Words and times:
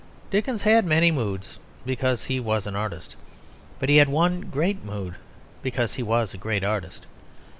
Dickens 0.31 0.63
had 0.63 0.83
many 0.83 1.11
moods 1.11 1.59
because 1.85 2.23
he 2.25 2.39
was 2.39 2.65
an 2.65 2.75
artist; 2.75 3.15
but 3.77 3.87
he 3.87 3.97
had 3.97 4.09
one 4.09 4.41
great 4.41 4.83
mood, 4.83 5.13
because 5.61 5.93
he 5.93 6.01
was 6.01 6.33
a 6.33 6.39
great 6.39 6.63
artist. 6.63 7.05